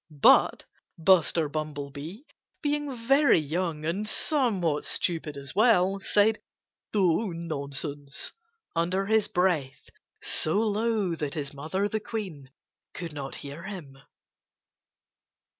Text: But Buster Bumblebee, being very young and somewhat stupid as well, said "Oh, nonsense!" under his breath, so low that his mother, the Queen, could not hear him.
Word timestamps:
But 0.09 0.65
Buster 0.97 1.47
Bumblebee, 1.47 2.23
being 2.63 2.97
very 2.97 3.37
young 3.37 3.85
and 3.85 4.09
somewhat 4.09 4.83
stupid 4.83 5.37
as 5.37 5.53
well, 5.53 5.99
said 5.99 6.39
"Oh, 6.91 7.29
nonsense!" 7.31 8.31
under 8.75 9.05
his 9.05 9.27
breath, 9.27 9.91
so 10.19 10.57
low 10.59 11.13
that 11.15 11.35
his 11.35 11.53
mother, 11.53 11.87
the 11.87 11.99
Queen, 11.99 12.49
could 12.95 13.13
not 13.13 13.35
hear 13.45 13.61
him. 13.61 13.95